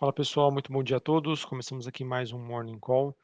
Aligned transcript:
Fala 0.00 0.14
pessoal, 0.14 0.50
muito 0.50 0.72
bom 0.72 0.82
dia 0.82 0.96
a 0.96 1.00
todos. 1.00 1.44
Começamos 1.44 1.86
aqui 1.86 2.04
mais 2.04 2.32
um 2.32 2.38
Morning 2.38 2.78
Call. 2.78 3.14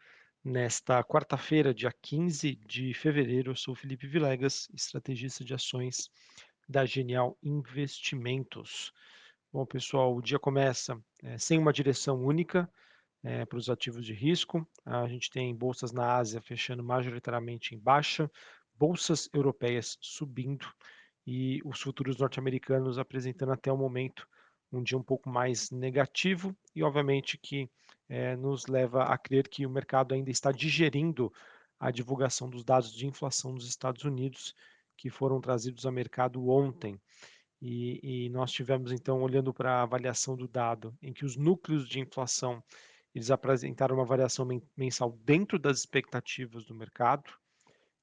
Nesta 0.44 1.02
quarta-feira, 1.02 1.72
dia 1.72 1.90
15 2.02 2.54
de 2.66 2.92
fevereiro, 2.92 3.52
eu 3.52 3.56
sou 3.56 3.74
Felipe 3.74 4.06
Vilegas, 4.06 4.68
estrategista 4.74 5.42
de 5.42 5.54
ações 5.54 6.10
da 6.68 6.84
Genial 6.84 7.34
Investimentos. 7.42 8.92
Bom, 9.50 9.64
pessoal, 9.64 10.14
o 10.14 10.20
dia 10.20 10.38
começa 10.38 11.02
é, 11.22 11.38
sem 11.38 11.58
uma 11.58 11.72
direção 11.72 12.22
única 12.22 12.70
é, 13.24 13.46
para 13.46 13.56
os 13.56 13.70
ativos 13.70 14.04
de 14.04 14.12
risco. 14.12 14.68
A 14.84 15.08
gente 15.08 15.30
tem 15.30 15.56
bolsas 15.56 15.92
na 15.92 16.16
Ásia 16.16 16.42
fechando 16.42 16.84
majoritariamente 16.84 17.74
em 17.74 17.78
baixa, 17.78 18.30
bolsas 18.78 19.30
europeias 19.32 19.96
subindo 20.02 20.70
e 21.26 21.58
os 21.64 21.80
futuros 21.80 22.18
norte-americanos 22.18 22.98
apresentando 22.98 23.52
até 23.52 23.72
o 23.72 23.78
momento 23.78 24.28
um 24.72 24.82
dia 24.82 24.98
um 24.98 25.02
pouco 25.02 25.28
mais 25.28 25.70
negativo 25.70 26.56
e, 26.74 26.82
obviamente, 26.82 27.38
que 27.38 27.70
é, 28.08 28.36
nos 28.36 28.66
leva 28.66 29.04
a 29.04 29.18
crer 29.18 29.48
que 29.48 29.66
o 29.66 29.70
mercado 29.70 30.14
ainda 30.14 30.30
está 30.30 30.52
digerindo 30.52 31.32
a 31.78 31.90
divulgação 31.90 32.48
dos 32.48 32.64
dados 32.64 32.92
de 32.92 33.06
inflação 33.06 33.54
dos 33.54 33.68
Estados 33.68 34.04
Unidos 34.04 34.54
que 34.96 35.10
foram 35.10 35.40
trazidos 35.40 35.84
ao 35.84 35.92
mercado 35.92 36.48
ontem. 36.48 37.00
E, 37.60 38.26
e 38.26 38.28
nós 38.30 38.52
tivemos, 38.52 38.92
então, 38.92 39.22
olhando 39.22 39.52
para 39.52 39.80
a 39.80 39.82
avaliação 39.82 40.36
do 40.36 40.46
dado, 40.46 40.96
em 41.02 41.12
que 41.12 41.24
os 41.24 41.36
núcleos 41.36 41.88
de 41.88 42.00
inflação 42.00 42.62
eles 43.14 43.30
apresentaram 43.30 43.96
uma 43.96 44.04
variação 44.04 44.46
mensal 44.76 45.18
dentro 45.24 45.58
das 45.58 45.78
expectativas 45.78 46.66
do 46.66 46.74
mercado, 46.74 47.32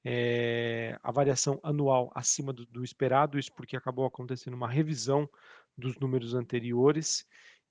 é, 0.04 0.98
a 1.04 1.12
variação 1.12 1.60
anual 1.62 2.12
acima 2.16 2.52
do, 2.52 2.66
do, 2.66 2.84
esperado, 2.84 3.38
isso 3.38 3.54
porque 3.54 3.78
acabou 3.78 4.06
acontecendo 4.06 4.56
uma 4.56 4.68
revisão 4.68 5.30
dos 5.78 5.98
números 5.98 6.34
anteriores 6.34 7.26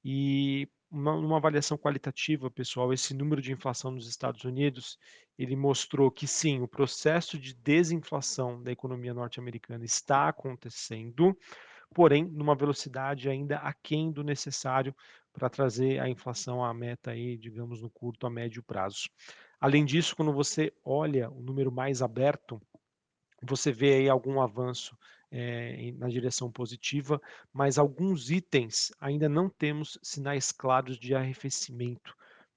e 0.04 0.68
uma, 0.90 1.14
uma, 1.14 1.36
avaliação 1.38 1.78
qualitativa, 1.78 2.50
pessoal, 2.50 2.92
esse 2.92 3.14
número 3.14 3.40
de 3.40 3.52
inflação 3.52 3.90
nos 3.90 4.06
Estados 4.06 4.44
Unidos, 4.44 4.98
ele 5.38 5.56
mostrou 5.56 6.10
que 6.10 6.26
sim, 6.26 6.60
o 6.60 6.68
processo 6.68 7.38
de 7.38 7.54
desinflação 7.54 8.62
da 8.62 8.70
economia 8.70 9.14
norte-americana 9.14 9.84
está 9.84 10.28
acontecendo, 10.28 11.36
porém 11.94 12.24
numa 12.24 12.54
velocidade 12.54 13.28
ainda 13.28 13.56
aquém 13.58 14.12
do 14.12 14.22
necessário 14.22 14.94
para 15.32 15.48
trazer 15.48 15.98
a 15.98 16.08
inflação 16.08 16.62
à 16.62 16.74
meta 16.74 17.12
aí, 17.12 17.38
digamos, 17.38 17.80
no 17.80 17.88
curto 17.88 18.26
a 18.26 18.30
médio 18.30 18.62
prazo. 18.62 19.08
Além 19.58 19.84
disso, 19.84 20.14
quando 20.14 20.32
você 20.32 20.72
olha 20.84 21.30
o 21.30 21.40
número 21.40 21.72
mais 21.72 22.02
aberto, 22.02 22.60
você 23.42 23.72
vê 23.72 23.94
aí 23.94 24.08
algum 24.08 24.40
avanço 24.40 24.96
é, 25.32 25.92
na 25.92 26.08
direção 26.08 26.52
positiva, 26.52 27.20
mas 27.52 27.78
alguns 27.78 28.30
itens 28.30 28.92
ainda 29.00 29.28
não 29.28 29.48
temos 29.48 29.98
sinais 30.02 30.52
claros 30.52 30.98
de 30.98 31.14
arrefecimento, 31.14 32.14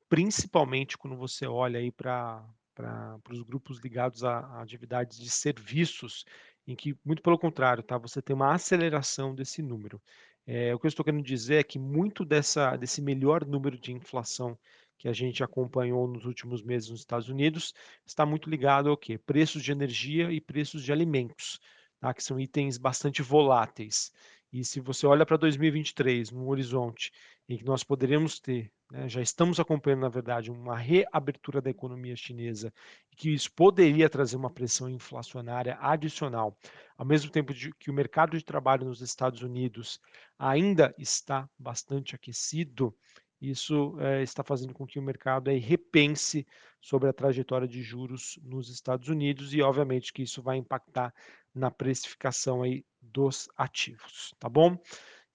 principalmente 0.09 0.98
quando 0.98 1.16
você 1.16 1.48
olha 1.48 1.80
aí 1.80 1.92
para 1.92 2.46
para 2.76 3.18
os 3.31 3.42
grupos 3.42 3.80
ligados 3.80 4.22
a, 4.26 4.40
a, 4.40 4.62
atividades 4.62 5.18
de 5.18 5.30
serviços, 5.30 6.26
em 6.68 6.76
que, 6.76 6.94
muito 7.06 7.22
pelo 7.22 7.40
contrário, 7.40 7.81
tá, 7.81 7.98
você 7.98 8.22
tem 8.22 8.36
uma 8.36 8.53
aceleração 8.53 9.34
desse 9.34 9.62
número. 9.62 10.02
É, 10.46 10.76
o 10.76 10.80
que 10.80 10.86
eu 10.86 10.90
estou 10.90 11.06
querendo 11.06 11.23
dizer 11.23 11.56
é 11.56 11.64
que 11.64 11.80
muito 11.80 12.26
dessa, 12.26 12.76
desse 12.76 13.02
melhor 13.02 13.46
número 13.46 13.80
de 13.80 13.94
inflação 13.94 14.58
que 14.98 15.08
a 15.08 15.14
gente 15.14 15.44
acompanhou 15.44 16.08
nos 16.08 16.26
últimos 16.26 16.62
meses 16.62 16.90
nos 16.90 17.00
Estados 17.00 17.30
Unidos, 17.30 17.73
está 18.06 18.26
muito 18.26 18.50
ligado 18.50 18.90
ao 18.90 18.98
quê? 18.98 19.18
Preços 19.18 19.64
de 19.64 19.72
energia 19.72 20.31
e 20.31 20.40
preços 20.42 20.84
de 20.84 20.92
alimentos, 20.92 21.59
tá? 22.06 22.14
que 22.14 22.23
são 22.23 22.39
itens 22.39 22.78
bastante 22.78 23.23
voláteis. 23.23 24.11
E 24.53 24.64
se 24.64 24.80
você 24.80 25.08
olha 25.08 25.25
para 25.25 25.38
2023, 25.38 26.31
num 26.31 26.47
horizonte 26.47 27.12
em 27.50 27.58
que 27.58 27.66
nós 27.66 27.84
poderíamos 27.84 28.39
ter, 28.39 28.72
né, 28.92 29.09
já 29.09 29.22
estamos 29.22 29.59
acompanhando, 29.59 30.02
na 30.02 30.09
verdade, 30.09 30.52
uma 30.52 30.78
reabertura 30.78 31.62
da 31.62 31.70
economia 31.70 32.16
chinesa, 32.16 32.72
e 33.12 33.16
que 33.16 33.34
isso 33.34 33.52
poderia 33.52 34.08
trazer 34.08 34.36
uma 34.36 34.50
pressão 34.50 34.88
inflacionária 34.88 35.78
adicional, 35.81 36.56
ao 36.96 37.06
mesmo 37.06 37.31
tempo 37.31 37.53
de, 37.53 37.74
que 37.74 37.90
o 37.90 37.94
mercado 37.94 38.38
de 38.38 38.46
trabalho 38.46 38.85
nos 38.85 39.02
Estados 39.02 39.41
Unidos 39.41 40.00
ainda 40.38 40.94
está 40.97 41.50
bastante 41.58 42.16
aquecido, 42.16 42.96
isso 43.41 43.96
é, 44.00 44.23
está 44.23 44.44
fazendo 44.44 44.73
com 44.73 44.85
que 44.85 45.00
o 45.00 45.01
mercado 45.01 45.50
aí 45.50 45.59
repense 45.59 46.46
sobre 46.81 47.09
a 47.09 47.13
trajetória 47.13 47.68
de 47.68 47.81
juros 47.81 48.40
nos 48.44 48.69
Estados 48.69 49.09
Unidos 49.09 49.53
e, 49.53 49.62
obviamente, 49.62 50.13
que 50.13 50.23
isso 50.23 50.41
vai 50.41 50.57
impactar 50.57 51.13
na 51.53 51.72
precificação 51.72 52.63
aí 52.63 52.85
dos 53.01 53.50
ativos, 53.57 54.34
tá 54.40 54.50
bom? 54.50 54.78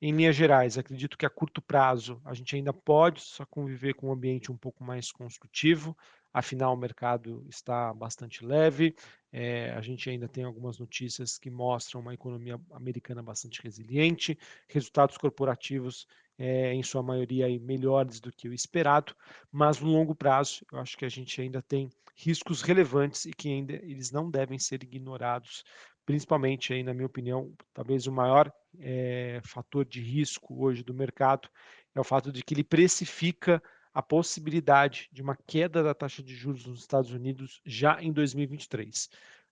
Em 0.02 0.12
linhas 0.12 0.34
gerais, 0.34 0.78
acredito 0.78 1.18
que 1.18 1.26
a 1.26 1.30
curto 1.30 1.60
prazo 1.60 2.22
a 2.24 2.32
gente 2.32 2.56
ainda 2.56 2.72
pode 2.72 3.20
só 3.20 3.44
conviver 3.44 3.94
com 3.94 4.08
um 4.08 4.12
ambiente 4.12 4.50
um 4.50 4.56
pouco 4.56 4.82
mais 4.82 5.12
construtivo, 5.12 5.94
afinal 6.32 6.72
o 6.72 6.76
mercado 6.76 7.44
está 7.48 7.92
bastante 7.92 8.44
leve, 8.44 8.94
é, 9.30 9.70
a 9.72 9.80
gente 9.82 10.08
ainda 10.08 10.26
tem 10.26 10.42
algumas 10.42 10.78
notícias 10.78 11.36
que 11.36 11.50
mostram 11.50 12.00
uma 12.00 12.14
economia 12.14 12.58
americana 12.72 13.22
bastante 13.22 13.62
resiliente, 13.62 14.38
resultados 14.68 15.18
corporativos 15.18 16.06
é, 16.40 16.72
em 16.72 16.82
sua 16.82 17.02
maioria 17.02 17.44
aí, 17.44 17.58
melhores 17.58 18.18
do 18.18 18.32
que 18.32 18.48
o 18.48 18.54
esperado, 18.54 19.14
mas 19.52 19.78
no 19.78 19.90
longo 19.90 20.14
prazo 20.14 20.64
eu 20.72 20.78
acho 20.78 20.96
que 20.96 21.04
a 21.04 21.08
gente 21.08 21.38
ainda 21.38 21.60
tem 21.60 21.90
riscos 22.16 22.62
relevantes 22.62 23.26
e 23.26 23.30
que 23.30 23.50
ainda 23.50 23.74
eles 23.74 24.10
não 24.10 24.30
devem 24.30 24.58
ser 24.58 24.82
ignorados, 24.82 25.64
principalmente 26.06 26.72
aí 26.72 26.82
na 26.82 26.94
minha 26.94 27.06
opinião, 27.06 27.52
talvez 27.74 28.06
o 28.06 28.12
maior 28.12 28.50
é, 28.78 29.42
fator 29.44 29.84
de 29.84 30.00
risco 30.00 30.64
hoje 30.64 30.82
do 30.82 30.94
mercado 30.94 31.46
é 31.94 32.00
o 32.00 32.04
fato 32.04 32.32
de 32.32 32.42
que 32.42 32.54
ele 32.54 32.64
precifica 32.64 33.62
a 33.92 34.02
possibilidade 34.02 35.10
de 35.12 35.20
uma 35.20 35.36
queda 35.46 35.82
da 35.82 35.92
taxa 35.92 36.22
de 36.22 36.34
juros 36.34 36.64
nos 36.64 36.80
Estados 36.80 37.10
Unidos 37.12 37.60
já 37.66 38.00
em 38.00 38.12
2023 38.12 39.10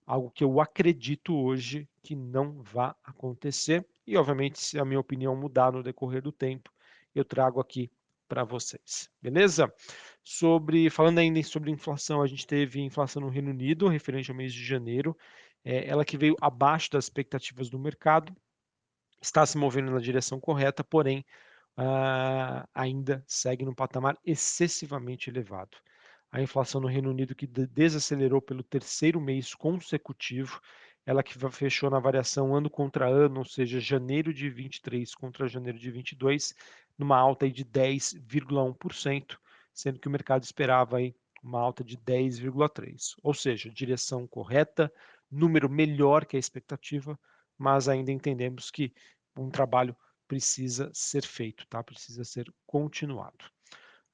algo 0.09 0.31
que 0.31 0.43
eu 0.43 0.59
acredito 0.59 1.35
hoje 1.35 1.87
que 2.01 2.15
não 2.15 2.63
vai 2.63 2.91
acontecer. 3.03 3.85
E, 4.07 4.17
obviamente, 4.17 4.57
se 4.57 4.79
a 4.79 4.83
minha 4.83 4.99
opinião 4.99 5.35
mudar 5.35 5.71
no 5.71 5.83
decorrer 5.83 6.19
do 6.19 6.31
tempo, 6.31 6.71
eu 7.13 7.25
trago 7.25 7.59
aqui 7.59 7.91
para 8.27 8.43
vocês, 8.43 9.09
beleza? 9.21 9.73
Sobre, 10.23 10.89
falando 10.89 11.17
ainda 11.17 11.41
sobre 11.43 11.71
inflação, 11.71 12.21
a 12.21 12.27
gente 12.27 12.45
teve 12.45 12.79
inflação 12.79 13.21
no 13.21 13.29
Reino 13.29 13.49
Unido, 13.49 13.87
referente 13.87 14.29
ao 14.29 14.37
mês 14.37 14.53
de 14.53 14.63
janeiro, 14.63 15.17
é, 15.63 15.87
ela 15.87 16.05
que 16.05 16.17
veio 16.17 16.35
abaixo 16.39 16.91
das 16.91 17.05
expectativas 17.05 17.69
do 17.69 17.79
mercado, 17.79 18.35
está 19.21 19.45
se 19.45 19.57
movendo 19.57 19.91
na 19.91 19.99
direção 19.99 20.39
correta, 20.39 20.83
porém, 20.83 21.25
uh, 21.77 22.67
ainda 22.73 23.23
segue 23.27 23.65
num 23.65 23.73
patamar 23.73 24.17
excessivamente 24.25 25.29
elevado. 25.29 25.77
A 26.31 26.41
inflação 26.41 26.79
no 26.79 26.87
Reino 26.87 27.09
Unido 27.09 27.35
que 27.35 27.47
desacelerou 27.47 28.41
pelo 28.41 28.63
terceiro 28.63 29.19
mês 29.19 29.55
consecutivo, 29.55 30.61
ela 31.09 31.23
que 31.23 31.33
fechou 31.49 31.89
na 31.89 31.97
variação 31.97 32.55
ano 32.55 32.69
contra 32.69 33.07
ano, 33.09 33.39
ou 33.39 33.45
seja, 33.45 33.79
janeiro 33.79 34.31
de 34.31 34.47
23 34.47 35.15
contra 35.15 35.47
janeiro 35.47 35.79
de 35.79 35.89
22, 35.89 36.53
numa 36.95 37.17
alta 37.17 37.45
aí 37.45 37.51
de 37.51 37.65
10,1%, 37.65 39.39
sendo 39.73 39.97
que 39.97 40.07
o 40.07 40.11
mercado 40.11 40.43
esperava 40.43 40.97
aí 40.97 41.15
uma 41.41 41.59
alta 41.59 41.83
de 41.83 41.97
10,3%. 41.97 43.15
Ou 43.23 43.33
seja, 43.33 43.71
direção 43.71 44.27
correta, 44.27 44.93
número 45.31 45.67
melhor 45.67 46.27
que 46.27 46.37
a 46.37 46.39
expectativa, 46.39 47.19
mas 47.57 47.89
ainda 47.89 48.11
entendemos 48.11 48.69
que 48.69 48.93
um 49.35 49.49
trabalho 49.49 49.95
precisa 50.27 50.91
ser 50.93 51.25
feito, 51.25 51.65
tá? 51.65 51.83
precisa 51.83 52.23
ser 52.23 52.53
continuado. 52.67 53.45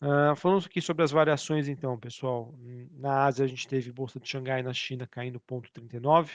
Uh, 0.02 0.34
falando 0.38 0.66
aqui 0.66 0.80
sobre 0.80 1.04
as 1.04 1.12
variações, 1.12 1.68
então, 1.68 2.00
pessoal, 2.00 2.56
na 2.92 3.26
Ásia 3.26 3.44
a 3.44 3.48
gente 3.50 3.68
teve 3.68 3.92
Bolsa 3.92 4.18
de 4.18 4.30
Xangai 4.30 4.64
na 4.64 4.74
China 4.74 5.06
caindo 5.06 5.42
0,39%, 5.42 6.30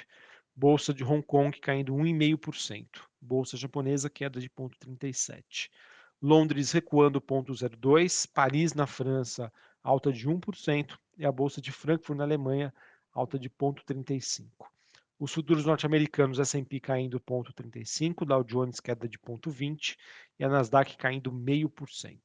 Bolsa 0.61 0.93
de 0.93 1.03
Hong 1.03 1.23
Kong 1.23 1.59
caindo 1.59 1.95
1,5%, 1.95 2.87
Bolsa 3.19 3.57
japonesa 3.57 4.11
queda 4.11 4.39
de 4.39 4.51
0,37%. 4.51 5.71
Londres 6.21 6.71
recuando 6.71 7.19
0,02%, 7.19 8.29
Paris 8.35 8.75
na 8.75 8.87
França 8.87 9.51
alta 9.83 10.13
de 10.13 10.29
1% 10.29 10.99
e 11.17 11.25
a 11.25 11.33
bolsa 11.33 11.63
de 11.63 11.73
Frankfurt 11.73 12.19
na 12.19 12.25
Alemanha 12.25 12.75
alta 13.11 13.39
de 13.39 13.49
0,35%. 13.49 14.51
Os 15.19 15.33
futuros 15.33 15.65
norte-americanos 15.65 16.39
S&P 16.39 16.79
caindo 16.79 17.19
0,35%, 17.19 18.27
Dow 18.27 18.45
Jones 18.45 18.81
queda 18.81 19.09
de 19.09 19.19
0,20% 19.19 19.97
e 20.39 20.45
a 20.45 20.49
Nasdaq 20.51 20.95
caindo 20.99 21.33
0,5%. 21.33 22.19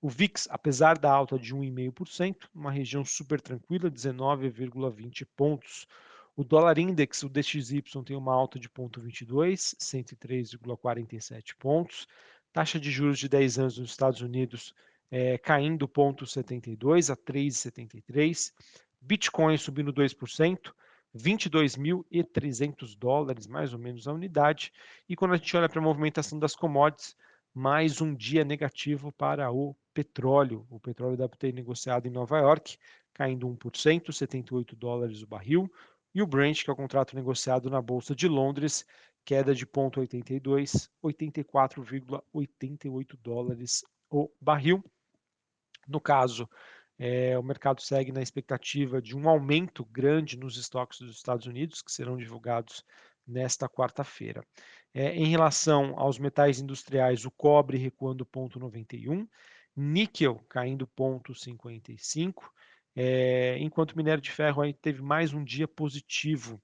O 0.00 0.08
VIX, 0.08 0.46
apesar 0.50 0.96
da 0.98 1.10
alta 1.10 1.36
de 1.36 1.52
1,5%, 1.52 2.48
uma 2.54 2.70
região 2.70 3.04
super 3.04 3.40
tranquila, 3.40 3.90
19,20 3.90 5.26
pontos. 5.36 5.88
O 6.34 6.42
dólar 6.42 6.78
index, 6.78 7.22
o 7.22 7.28
DXY, 7.28 7.82
tem 8.04 8.16
uma 8.16 8.32
alta 8.32 8.58
de 8.58 8.68
0,22, 8.68 9.76
103,47 9.78 11.54
pontos. 11.58 12.06
Taxa 12.52 12.80
de 12.80 12.90
juros 12.90 13.18
de 13.18 13.28
10 13.28 13.58
anos 13.58 13.78
nos 13.78 13.90
Estados 13.90 14.20
Unidos 14.22 14.74
é, 15.10 15.36
caindo 15.36 15.86
0,72 15.86 17.12
a 17.12 17.16
3,73. 17.16 18.50
Bitcoin 18.98 19.58
subindo 19.58 19.92
2%, 19.92 20.72
22.300 21.14 22.96
dólares, 22.96 23.46
mais 23.46 23.74
ou 23.74 23.78
menos, 23.78 24.08
a 24.08 24.12
unidade. 24.12 24.72
E 25.06 25.14
quando 25.14 25.34
a 25.34 25.36
gente 25.36 25.54
olha 25.54 25.68
para 25.68 25.80
a 25.80 25.82
movimentação 25.82 26.38
das 26.38 26.54
commodities, 26.56 27.14
mais 27.52 28.00
um 28.00 28.14
dia 28.14 28.42
negativo 28.44 29.12
para 29.12 29.52
o 29.52 29.76
petróleo. 29.92 30.66
O 30.70 30.80
petróleo 30.80 31.18
deve 31.18 31.36
ter 31.36 31.52
negociado 31.52 32.06
em 32.06 32.10
Nova 32.10 32.38
York, 32.38 32.78
caindo 33.12 33.46
1%, 33.46 34.10
78 34.10 34.74
dólares 34.74 35.20
o 35.20 35.26
barril. 35.26 35.70
E 36.14 36.22
o 36.22 36.26
Brent, 36.26 36.64
que 36.64 36.70
é 36.70 36.72
o 36.72 36.76
contrato 36.76 37.16
negociado 37.16 37.70
na 37.70 37.80
Bolsa 37.80 38.14
de 38.14 38.28
Londres, 38.28 38.84
queda 39.24 39.54
de 39.54 39.66
0,82, 39.66 40.90
84,88 41.02 43.18
dólares 43.22 43.82
o 44.10 44.30
barril. 44.40 44.84
No 45.88 46.00
caso, 46.00 46.48
é, 46.98 47.38
o 47.38 47.42
mercado 47.42 47.80
segue 47.80 48.12
na 48.12 48.22
expectativa 48.22 49.00
de 49.00 49.16
um 49.16 49.28
aumento 49.28 49.84
grande 49.86 50.38
nos 50.38 50.56
estoques 50.56 51.00
dos 51.00 51.16
Estados 51.16 51.46
Unidos, 51.46 51.82
que 51.82 51.90
serão 51.90 52.16
divulgados 52.16 52.84
nesta 53.26 53.68
quarta-feira. 53.68 54.44
É, 54.94 55.14
em 55.14 55.26
relação 55.26 55.98
aos 55.98 56.18
metais 56.18 56.60
industriais, 56.60 57.24
o 57.24 57.30
cobre 57.30 57.78
recuando 57.78 58.26
0,91, 58.26 59.26
níquel 59.74 60.38
caindo 60.48 60.86
0,55, 60.86 62.50
é, 62.94 63.56
enquanto 63.58 63.92
o 63.92 63.96
minério 63.96 64.22
de 64.22 64.30
ferro 64.30 64.62
aí 64.62 64.72
teve 64.74 65.02
mais 65.02 65.32
um 65.32 65.42
dia 65.44 65.66
positivo. 65.66 66.60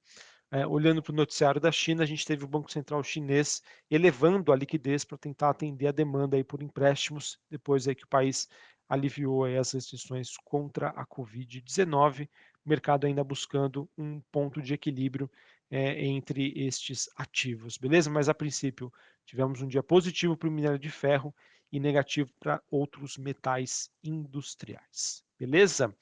É, 0.51 0.67
olhando 0.67 1.03
para 1.03 1.13
o 1.13 1.17
noticiário 1.17 1.61
da 1.61 1.71
China, 1.71 2.03
a 2.03 2.07
gente 2.07 2.25
teve 2.25 2.43
o 2.43 2.49
Banco 2.49 2.73
Central 2.73 3.03
chinês 3.05 3.63
elevando 3.91 4.51
a 4.51 4.57
liquidez 4.57 5.05
para 5.05 5.19
tentar 5.19 5.51
atender 5.51 5.89
a 5.89 5.93
demanda 5.93 6.37
aí 6.37 6.45
por 6.45 6.63
empréstimos, 6.63 7.39
depois 7.51 7.87
aí 7.87 7.95
que 7.95 8.05
o 8.05 8.09
país 8.09 8.49
aliviou 8.89 9.45
as 9.45 9.73
restrições 9.73 10.37
contra 10.39 10.89
a 10.89 11.07
Covid-19, 11.07 12.29
mercado 12.65 13.07
ainda 13.07 13.23
buscando 13.23 13.89
um 13.97 14.21
ponto 14.33 14.63
de 14.63 14.73
equilíbrio 14.73 15.31
é, 15.71 16.03
entre 16.03 16.53
estes 16.57 17.11
ativos, 17.17 17.77
beleza? 17.77 18.09
Mas 18.09 18.29
a 18.29 18.35
princípio 18.35 18.91
tivemos 19.27 19.61
um 19.61 19.69
dia 19.69 19.83
positivo 19.83 20.37
para 20.37 20.49
o 20.49 20.53
minério 20.53 20.79
de 20.79 20.91
ferro 20.91 21.35
e 21.71 21.79
negativo 21.81 22.31
para 22.41 22.63
outros 22.71 23.17
metais 23.17 23.91
industriais, 24.03 25.23
beleza? 25.39 25.95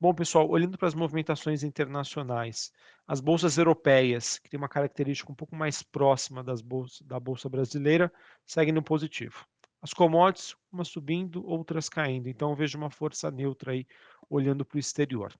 Bom, 0.00 0.12
pessoal, 0.12 0.48
olhando 0.50 0.76
para 0.76 0.88
as 0.88 0.94
movimentações 0.94 1.62
internacionais, 1.62 2.72
as 3.06 3.20
bolsas 3.20 3.56
europeias, 3.56 4.38
que 4.38 4.50
tem 4.50 4.58
uma 4.58 4.68
característica 4.68 5.30
um 5.30 5.34
pouco 5.34 5.54
mais 5.54 5.82
próxima 5.82 6.42
das 6.42 6.60
bolsas, 6.60 7.00
da 7.06 7.18
bolsa 7.18 7.48
brasileira, 7.48 8.12
seguem 8.44 8.74
no 8.74 8.82
positivo. 8.82 9.46
As 9.80 9.92
commodities, 9.92 10.56
umas 10.72 10.88
subindo, 10.88 11.46
outras 11.46 11.88
caindo. 11.88 12.28
Então, 12.28 12.50
eu 12.50 12.56
vejo 12.56 12.76
uma 12.76 12.90
força 12.90 13.30
neutra 13.30 13.72
aí, 13.72 13.86
olhando 14.28 14.64
para 14.64 14.76
o 14.76 14.80
exterior. 14.80 15.32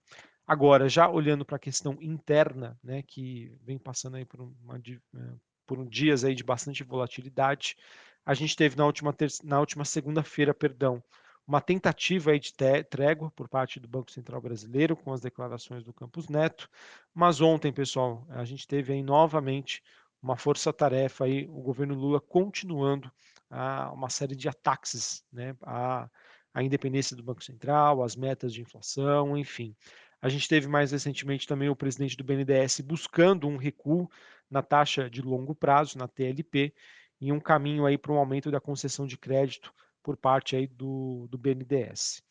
Agora, 0.46 0.88
já 0.88 1.08
olhando 1.08 1.44
para 1.44 1.56
a 1.56 1.58
questão 1.58 1.96
interna, 2.00 2.78
né, 2.82 3.02
que 3.02 3.50
vem 3.62 3.78
passando 3.78 4.16
aí 4.16 4.26
por, 4.26 4.42
uma, 4.42 4.76
eh, 4.76 5.34
por 5.66 5.78
um 5.78 5.86
dias 5.86 6.24
aí 6.24 6.34
de 6.34 6.44
bastante 6.44 6.84
volatilidade, 6.84 7.76
a 8.24 8.34
gente 8.34 8.56
teve 8.56 8.76
na 8.76 8.86
última, 8.86 9.14
na 9.42 9.60
última 9.60 9.84
segunda-feira, 9.84 10.54
perdão, 10.54 11.02
uma 11.46 11.60
tentativa 11.60 12.38
de 12.38 12.54
trégua 12.88 13.30
por 13.30 13.48
parte 13.48 13.78
do 13.78 13.86
Banco 13.86 14.10
Central 14.10 14.40
Brasileiro 14.40 14.96
com 14.96 15.12
as 15.12 15.20
declarações 15.20 15.84
do 15.84 15.92
Campos 15.92 16.28
Neto, 16.28 16.68
mas 17.12 17.40
ontem, 17.40 17.72
pessoal, 17.72 18.26
a 18.30 18.44
gente 18.44 18.66
teve 18.66 18.92
aí 18.92 19.02
novamente 19.02 19.82
uma 20.22 20.36
força-tarefa 20.36 21.26
aí, 21.26 21.46
o 21.50 21.60
governo 21.60 21.94
Lula 21.94 22.18
continuando 22.18 23.12
a 23.50 23.92
uma 23.92 24.08
série 24.08 24.34
de 24.34 24.48
ataques 24.48 25.22
né, 25.30 25.54
à, 25.62 26.08
à 26.54 26.62
independência 26.62 27.14
do 27.14 27.22
Banco 27.22 27.44
Central, 27.44 28.02
às 28.02 28.16
metas 28.16 28.52
de 28.54 28.62
inflação, 28.62 29.36
enfim. 29.36 29.76
A 30.22 30.30
gente 30.30 30.48
teve 30.48 30.66
mais 30.66 30.92
recentemente 30.92 31.46
também 31.46 31.68
o 31.68 31.76
presidente 31.76 32.16
do 32.16 32.24
BNDES 32.24 32.80
buscando 32.80 33.46
um 33.46 33.58
recuo 33.58 34.10
na 34.50 34.62
taxa 34.62 35.10
de 35.10 35.20
longo 35.20 35.54
prazo, 35.54 35.98
na 35.98 36.08
TLP, 36.08 36.72
em 37.24 37.32
um 37.32 37.40
caminho 37.40 37.86
aí 37.86 37.96
para 37.96 38.12
um 38.12 38.18
aumento 38.18 38.50
da 38.50 38.60
concessão 38.60 39.06
de 39.06 39.16
crédito 39.16 39.72
por 40.02 40.16
parte 40.16 40.54
aí 40.54 40.66
do, 40.66 41.26
do 41.30 41.38
BNDES. 41.38 42.22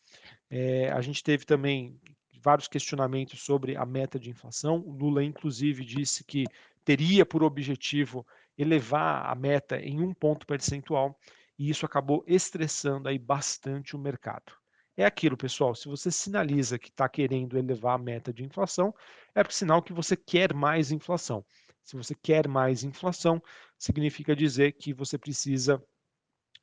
É, 0.48 0.90
a 0.92 1.00
gente 1.00 1.22
teve 1.22 1.44
também 1.44 2.00
vários 2.40 2.68
questionamentos 2.68 3.42
sobre 3.42 3.76
a 3.76 3.84
meta 3.84 4.18
de 4.18 4.30
inflação. 4.30 4.80
O 4.86 4.92
Lula, 4.92 5.24
inclusive, 5.24 5.84
disse 5.84 6.22
que 6.22 6.44
teria 6.84 7.26
por 7.26 7.42
objetivo 7.42 8.24
elevar 8.56 9.26
a 9.28 9.34
meta 9.34 9.80
em 9.80 10.00
um 10.00 10.14
ponto 10.14 10.46
percentual 10.46 11.18
e 11.58 11.68
isso 11.68 11.84
acabou 11.84 12.22
estressando 12.26 13.08
aí 13.08 13.18
bastante 13.18 13.96
o 13.96 13.98
mercado. 13.98 14.52
É 14.96 15.04
aquilo, 15.04 15.36
pessoal, 15.36 15.74
se 15.74 15.88
você 15.88 16.08
sinaliza 16.08 16.78
que 16.78 16.88
está 16.88 17.08
querendo 17.08 17.58
elevar 17.58 17.96
a 17.96 18.02
meta 18.02 18.32
de 18.32 18.44
inflação, 18.44 18.94
é 19.34 19.42
sinal 19.50 19.82
que 19.82 19.92
você 19.92 20.16
quer 20.16 20.54
mais 20.54 20.92
inflação. 20.92 21.44
Se 21.82 21.96
você 21.96 22.14
quer 22.14 22.48
mais 22.48 22.82
inflação, 22.82 23.42
significa 23.84 24.34
dizer 24.34 24.72
que 24.72 24.94
você 24.94 25.18
precisa 25.18 25.82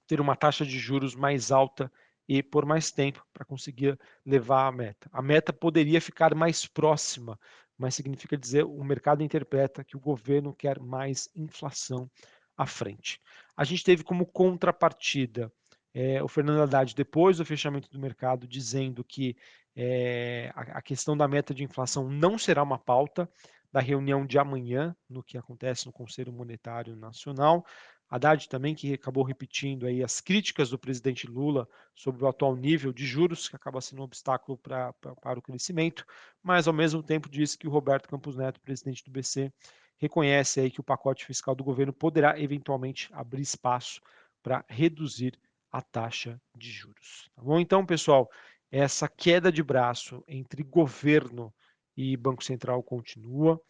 ter 0.07 0.19
uma 0.19 0.35
taxa 0.35 0.65
de 0.65 0.79
juros 0.79 1.13
mais 1.13 1.51
alta 1.51 1.91
e 2.27 2.41
por 2.41 2.65
mais 2.65 2.89
tempo 2.91 3.23
para 3.31 3.45
conseguir 3.45 4.00
levar 4.25 4.65
a 4.65 4.71
meta. 4.71 5.07
A 5.13 5.21
meta 5.21 5.53
poderia 5.53 6.01
ficar 6.01 6.33
mais 6.33 6.65
próxima, 6.65 7.39
mas 7.77 7.94
significa 7.94 8.35
dizer 8.35 8.65
o 8.65 8.83
mercado 8.83 9.21
interpreta 9.21 9.83
que 9.83 9.95
o 9.95 10.00
governo 10.00 10.51
quer 10.51 10.79
mais 10.79 11.29
inflação 11.35 12.09
à 12.57 12.65
frente. 12.65 13.21
A 13.56 13.63
gente 13.63 13.83
teve 13.83 14.03
como 14.03 14.25
contrapartida 14.25 15.53
é, 15.94 16.23
o 16.23 16.27
Fernando 16.27 16.63
Haddad, 16.63 16.95
depois 16.95 17.38
do 17.38 17.45
fechamento 17.45 17.88
do 17.91 18.00
mercado, 18.00 18.47
dizendo 18.47 19.03
que 19.03 19.38
é, 19.75 20.51
a, 20.56 20.79
a 20.79 20.81
questão 20.81 21.15
da 21.15 21.27
meta 21.27 21.53
de 21.53 21.63
inflação 21.63 22.09
não 22.09 22.35
será 22.39 22.63
uma 22.63 22.79
pauta 22.79 23.29
da 23.71 23.79
reunião 23.79 24.25
de 24.25 24.38
amanhã, 24.38 24.95
no 25.09 25.23
que 25.23 25.38
acontece 25.38 25.85
no 25.85 25.94
Conselho 25.94 26.33
Monetário 26.33 26.95
Nacional. 26.95 27.65
Haddad 28.09 28.50
também 28.50 28.75
que 28.75 28.94
acabou 28.94 29.23
repetindo 29.23 29.85
aí 29.85 30.03
as 30.03 30.19
críticas 30.19 30.69
do 30.69 30.77
presidente 30.77 31.25
Lula 31.25 31.68
sobre 31.95 32.23
o 32.23 32.27
atual 32.27 32.56
nível 32.57 32.91
de 32.91 33.06
juros, 33.06 33.47
que 33.47 33.56
acaba 33.56 33.79
sendo 33.79 34.01
um 34.01 34.06
obstáculo 34.06 34.57
pra, 34.57 34.91
pra, 34.94 35.15
para 35.15 35.39
o 35.39 35.41
crescimento, 35.41 36.06
mas 36.44 36.68
ao 36.68 36.73
mesmo 36.73 37.01
tempo 37.01 37.29
disse 37.29 37.57
que 37.57 37.68
o 37.68 37.71
Roberto 37.71 38.09
Campos 38.09 38.35
Neto, 38.35 38.59
presidente 38.59 39.01
do 39.06 39.12
BC, 39.12 39.53
reconhece 39.97 40.59
aí 40.59 40.69
que 40.69 40.81
o 40.81 40.83
pacote 40.83 41.25
fiscal 41.25 41.56
do 41.56 41.63
governo 41.63 41.94
poderá 41.94 42.38
eventualmente 42.38 43.07
abrir 43.13 43.44
espaço 43.44 44.01
para 44.44 44.65
reduzir 44.68 45.39
a 45.71 45.81
taxa 45.81 46.41
de 46.53 46.69
juros. 46.69 47.29
Tá 47.33 47.41
bom? 47.41 47.59
Então, 47.59 47.85
pessoal, 47.85 48.29
essa 48.69 49.07
queda 49.07 49.51
de 49.51 49.63
braço 49.63 50.21
entre 50.27 50.63
governo 50.63 51.53
e 51.95 52.15
Banco 52.17 52.43
Central 52.43 52.81
continua. 52.83 53.61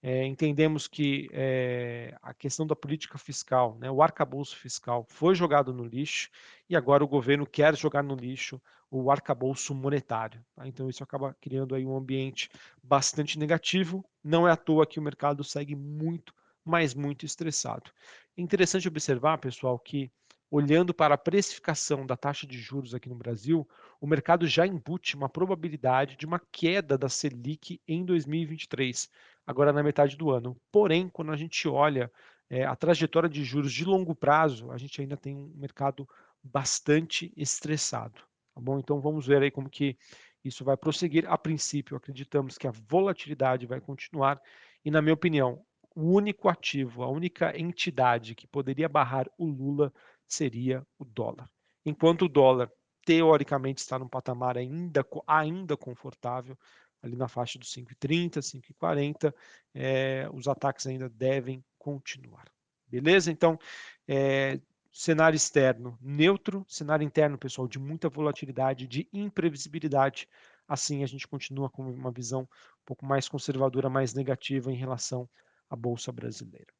É, 0.00 0.24
entendemos 0.24 0.86
que 0.86 1.28
é, 1.32 2.16
a 2.22 2.32
questão 2.32 2.66
da 2.66 2.76
política 2.76 3.18
fiscal, 3.18 3.76
né, 3.80 3.90
o 3.90 4.00
arcabouço 4.00 4.56
fiscal, 4.56 5.04
foi 5.08 5.34
jogado 5.34 5.72
no 5.72 5.84
lixo 5.84 6.30
e 6.68 6.76
agora 6.76 7.02
o 7.02 7.08
governo 7.08 7.44
quer 7.44 7.76
jogar 7.76 8.02
no 8.02 8.14
lixo 8.14 8.60
o 8.90 9.10
arcabouço 9.10 9.74
monetário. 9.74 10.44
Tá? 10.54 10.66
Então 10.66 10.88
isso 10.88 11.02
acaba 11.02 11.36
criando 11.40 11.74
aí 11.74 11.84
um 11.84 11.96
ambiente 11.96 12.48
bastante 12.82 13.38
negativo. 13.38 14.04
Não 14.22 14.46
é 14.46 14.52
à 14.52 14.56
toa 14.56 14.86
que 14.86 15.00
o 15.00 15.02
mercado 15.02 15.42
segue 15.42 15.74
muito, 15.74 16.32
mas 16.64 16.94
muito 16.94 17.26
estressado. 17.26 17.90
É 18.36 18.40
interessante 18.40 18.88
observar, 18.88 19.38
pessoal, 19.38 19.78
que 19.78 20.10
olhando 20.50 20.94
para 20.94 21.14
a 21.14 21.18
precificação 21.18 22.06
da 22.06 22.16
taxa 22.16 22.46
de 22.46 22.58
juros 22.58 22.94
aqui 22.94 23.08
no 23.08 23.14
Brasil, 23.14 23.68
o 24.00 24.06
mercado 24.06 24.46
já 24.46 24.66
embute 24.66 25.14
uma 25.14 25.28
probabilidade 25.28 26.16
de 26.16 26.26
uma 26.26 26.40
queda 26.50 26.96
da 26.96 27.08
Selic 27.08 27.80
em 27.86 28.04
2023 28.04 29.08
agora 29.48 29.72
na 29.72 29.82
metade 29.82 30.14
do 30.14 30.30
ano. 30.30 30.60
Porém, 30.70 31.08
quando 31.08 31.32
a 31.32 31.36
gente 31.36 31.66
olha 31.66 32.12
é, 32.50 32.66
a 32.66 32.76
trajetória 32.76 33.30
de 33.30 33.42
juros 33.42 33.72
de 33.72 33.82
longo 33.82 34.14
prazo, 34.14 34.70
a 34.70 34.76
gente 34.76 35.00
ainda 35.00 35.16
tem 35.16 35.34
um 35.34 35.50
mercado 35.56 36.06
bastante 36.42 37.32
estressado. 37.34 38.20
Tá 38.54 38.60
bom? 38.60 38.78
Então 38.78 39.00
vamos 39.00 39.26
ver 39.26 39.42
aí 39.42 39.50
como 39.50 39.70
que 39.70 39.96
isso 40.44 40.64
vai 40.64 40.76
prosseguir. 40.76 41.26
A 41.26 41.38
princípio, 41.38 41.96
acreditamos 41.96 42.58
que 42.58 42.68
a 42.68 42.70
volatilidade 42.70 43.66
vai 43.66 43.80
continuar 43.80 44.38
e, 44.84 44.90
na 44.90 45.00
minha 45.00 45.14
opinião, 45.14 45.64
o 45.94 46.12
único 46.12 46.48
ativo, 46.50 47.02
a 47.02 47.08
única 47.08 47.58
entidade 47.58 48.34
que 48.34 48.46
poderia 48.46 48.88
barrar 48.88 49.30
o 49.38 49.46
Lula 49.46 49.92
seria 50.28 50.86
o 50.98 51.04
dólar. 51.04 51.48
Enquanto 51.84 52.26
o 52.26 52.28
dólar 52.28 52.70
teoricamente 53.04 53.80
está 53.80 53.98
num 53.98 54.08
patamar 54.08 54.58
ainda, 54.58 55.04
ainda 55.26 55.76
confortável, 55.76 56.56
ali 57.02 57.16
na 57.16 57.28
faixa 57.28 57.58
dos 57.58 57.72
5,30, 57.72 58.40
5,40, 58.40 59.34
é, 59.74 60.28
os 60.32 60.48
ataques 60.48 60.86
ainda 60.86 61.08
devem 61.08 61.64
continuar. 61.78 62.44
Beleza? 62.86 63.30
Então, 63.30 63.58
é, 64.06 64.60
cenário 64.92 65.36
externo 65.36 65.96
neutro, 66.00 66.64
cenário 66.68 67.04
interno, 67.04 67.38
pessoal, 67.38 67.68
de 67.68 67.78
muita 67.78 68.08
volatilidade, 68.08 68.86
de 68.86 69.08
imprevisibilidade. 69.12 70.28
Assim, 70.66 71.02
a 71.02 71.06
gente 71.06 71.26
continua 71.26 71.70
com 71.70 71.88
uma 71.90 72.10
visão 72.10 72.42
um 72.42 72.84
pouco 72.84 73.06
mais 73.06 73.28
conservadora, 73.28 73.88
mais 73.88 74.12
negativa 74.12 74.72
em 74.72 74.76
relação 74.76 75.28
à 75.70 75.76
Bolsa 75.76 76.10
Brasileira. 76.12 76.77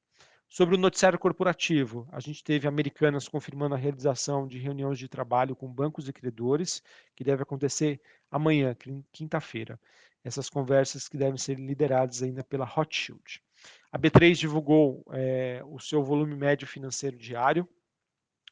Sobre 0.48 0.74
o 0.74 0.78
noticiário 0.78 1.18
corporativo, 1.18 2.08
a 2.10 2.20
gente 2.20 2.42
teve 2.42 2.66
Americanas 2.66 3.28
confirmando 3.28 3.74
a 3.74 3.78
realização 3.78 4.46
de 4.46 4.58
reuniões 4.58 4.98
de 4.98 5.08
trabalho 5.08 5.54
com 5.54 5.68
bancos 5.68 6.08
e 6.08 6.12
credores, 6.12 6.82
que 7.14 7.22
deve 7.22 7.42
acontecer 7.42 8.00
amanhã, 8.30 8.74
quinta-feira 9.12 9.78
essas 10.24 10.48
conversas 10.48 11.08
que 11.08 11.16
devem 11.16 11.38
ser 11.38 11.58
lideradas 11.58 12.22
ainda 12.22 12.44
pela 12.44 12.64
Rothschild. 12.64 13.42
A 13.90 13.98
B3 13.98 14.34
divulgou 14.34 15.04
é, 15.10 15.62
o 15.66 15.78
seu 15.78 16.02
volume 16.02 16.36
médio 16.36 16.66
financeiro 16.66 17.16
diário, 17.16 17.68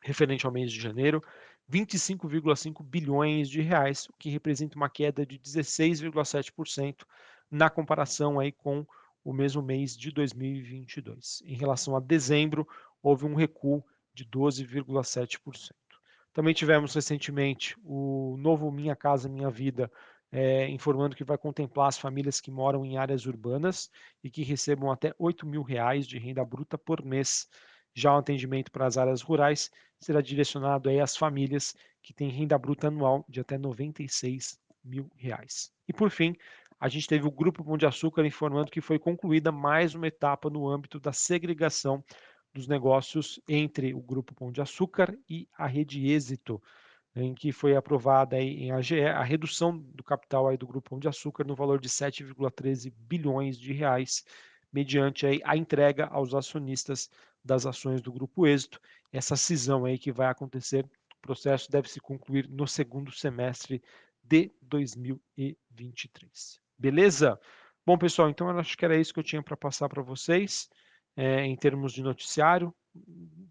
referente 0.03 0.47
ao 0.47 0.53
mês 0.53 0.73
de 0.73 0.81
janeiro, 0.81 1.23
25,5 1.71 2.83
bilhões 2.85 3.49
de 3.49 3.61
reais, 3.61 4.07
o 4.09 4.13
que 4.19 4.31
representa 4.31 4.77
uma 4.77 4.89
queda 4.89 5.27
de 5.27 5.39
16,7% 5.39 7.05
na 7.51 7.69
comparação 7.69 8.39
aí 8.39 8.53
com 8.53 8.87
o 9.27 9.33
mesmo 9.33 9.61
mês 9.61 9.97
de 9.97 10.13
2022. 10.13 11.43
Em 11.45 11.57
relação 11.57 11.97
a 11.97 12.01
dezembro, 12.01 12.65
houve 13.03 13.27
um 13.27 13.35
recuo 13.35 13.85
de 14.15 14.25
12,7%. 14.25 15.73
Também 16.33 16.55
tivemos 16.55 16.95
recentemente 16.95 17.75
o 17.83 18.37
novo 18.39 18.71
Minha 18.71 18.95
Casa 18.95 19.29
Minha 19.29 19.51
Vida, 19.51 19.91
é, 20.31 20.69
informando 20.69 21.17
que 21.17 21.25
vai 21.25 21.37
contemplar 21.37 21.89
as 21.89 21.99
famílias 21.99 22.41
que 22.41 22.53
moram 22.53 22.85
em 22.85 22.99
áreas 22.99 23.27
urbanas 23.27 23.91
e 24.23 24.31
que 24.31 24.45
recebam 24.45 24.93
até 24.93 25.13
8 25.19 25.45
mil 25.45 25.63
reais 25.63 26.07
de 26.07 26.19
renda 26.19 26.45
bruta 26.45 26.79
por 26.79 27.05
mês. 27.05 27.49
Já 27.93 28.15
o 28.15 28.19
atendimento 28.19 28.71
para 28.71 28.87
as 28.87 28.97
áreas 28.97 29.23
rurais 29.23 29.73
será 29.99 30.21
direcionado 30.21 30.89
aí 30.89 31.01
às 31.01 31.17
famílias 31.17 31.75
que 32.01 32.15
têm 32.15 32.31
renda 32.31 32.57
bruta 32.57 32.87
anual 32.87 33.25
de 33.29 33.41
até 33.41 33.59
96 33.59 34.57
mil 34.85 35.11
reais. 35.17 35.73
E 35.89 35.93
por 35.93 36.11
fim, 36.11 36.37
a 36.79 36.89
gente 36.89 37.09
teve 37.09 37.27
o 37.27 37.31
Grupo 37.31 37.65
Pão 37.65 37.79
de 37.79 37.87
Açúcar 37.87 38.27
informando 38.27 38.71
que 38.71 38.81
foi 38.81 38.99
concluída 38.99 39.51
mais 39.51 39.95
uma 39.95 40.07
etapa 40.07 40.51
no 40.51 40.69
âmbito 40.69 41.01
da 41.01 41.13
segregação 41.13 42.05
dos 42.53 42.69
negócios 42.69 43.41
entre 43.49 43.95
o 43.95 44.01
Grupo 44.01 44.35
Pão 44.35 44.53
de 44.53 44.61
Açúcar 44.61 45.17
e 45.29 45.49
a 45.57 45.67
Rede 45.67 46.11
Êxito, 46.11 46.63
em 47.15 47.35
que 47.35 47.51
foi 47.51 47.77
aprovada 47.77 48.39
em 48.39 48.73
AGE 48.73 49.07
a 49.07 49.23
redução 49.23 49.79
do 49.79 50.05
capital 50.05 50.49
aí 50.49 50.59
do 50.59 50.67
Grupo 50.67 50.91
Pão 50.91 50.99
de 50.99 51.09
Açúcar 51.09 51.45
no 51.45 51.55
valor 51.55 51.81
de 51.81 51.89
7,13 51.89 52.93
bilhões 52.95 53.59
de 53.59 53.73
reais, 53.73 54.23
mediante 54.71 55.27
aí 55.27 55.41
a 55.45 55.57
entrega 55.57 56.07
aos 56.07 56.35
acionistas 56.35 57.09
das 57.43 57.65
ações 57.65 58.03
do 58.03 58.13
Grupo 58.13 58.47
Êxito. 58.47 58.79
Essa 59.11 59.37
cisão 59.37 59.87
aí 59.87 59.99
que 59.99 60.13
vai 60.13 60.27
acontecer, 60.27 60.85
o 60.85 61.23
processo 61.23 61.71
deve 61.71 61.89
se 61.89 62.01
concluir 62.01 62.51
no 62.51 62.67
segundo 62.67 63.11
semestre 63.13 63.83
de 64.23 64.53
2023. 64.63 66.66
Beleza? 66.79 67.41
Bom, 67.87 67.97
pessoal, 67.97 68.29
então 68.29 68.51
eu 68.51 68.59
acho 68.59 68.77
que 68.77 68.85
era 68.85 68.97
isso 68.97 69.15
que 69.15 69.21
eu 69.21 69.25
tinha 69.25 69.43
para 69.43 69.57
passar 69.57 69.89
para 69.89 70.03
vocês 70.03 70.69
é, 71.17 71.45
em 71.45 71.57
termos 71.57 71.93
de 71.93 72.03
noticiário. 72.03 72.75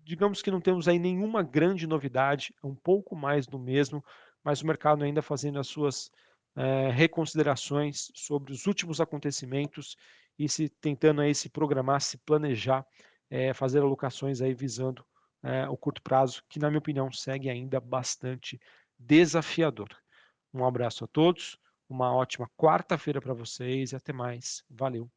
Digamos 0.04 0.42
que 0.42 0.52
não 0.52 0.62
temos 0.62 0.88
aí 0.88 1.00
nenhuma 1.00 1.42
grande 1.42 1.88
novidade, 1.88 2.54
é 2.64 2.68
um 2.68 2.76
pouco 2.76 3.16
mais 3.16 3.48
do 3.48 3.58
mesmo, 3.58 4.04
mas 4.44 4.62
o 4.62 4.68
mercado 4.68 5.04
ainda 5.04 5.22
fazendo 5.22 5.60
as 5.60 5.68
suas 5.68 6.12
é, 6.56 6.90
reconsiderações 6.92 8.12
sobre 8.14 8.54
os 8.54 8.68
últimos 8.68 9.02
acontecimentos 9.02 9.98
e 10.38 10.48
se 10.48 10.70
tentando 10.70 11.22
aí 11.22 11.34
se 11.34 11.50
programar, 11.50 12.02
se 12.02 12.18
planejar, 12.20 12.86
é, 13.30 13.54
fazer 13.54 13.80
alocações 13.80 14.42
aí 14.42 14.54
visando 14.54 15.06
o 15.70 15.78
curto 15.78 16.02
prazo, 16.02 16.42
que 16.50 16.58
na 16.58 16.70
minha 16.70 16.80
opinião 16.80 17.12
segue 17.12 17.52
ainda 17.52 17.80
bastante 17.80 18.60
desafiador. 18.98 19.90
Um 20.52 20.66
abraço 20.66 21.04
a 21.04 21.08
todos, 21.08 21.60
uma 21.90 22.14
ótima 22.14 22.50
quarta-feira 22.58 23.22
para 23.22 23.34
vocês 23.34 23.92
e 23.92 23.96
até 23.96 24.14
mais. 24.14 24.64
Valeu! 24.70 25.10